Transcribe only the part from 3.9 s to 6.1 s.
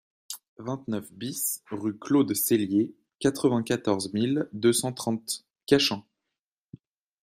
mille deux cent trente Cachan